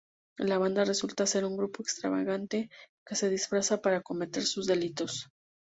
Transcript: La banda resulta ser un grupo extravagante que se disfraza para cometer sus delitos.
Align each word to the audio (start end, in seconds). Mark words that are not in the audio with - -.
La 0.51 0.55
banda 0.61 0.83
resulta 0.87 1.27
ser 1.27 1.45
un 1.45 1.55
grupo 1.57 1.83
extravagante 1.83 2.71
que 3.05 3.13
se 3.13 3.29
disfraza 3.29 3.83
para 3.83 4.01
cometer 4.01 4.41
sus 4.43 4.65
delitos. 4.65 5.29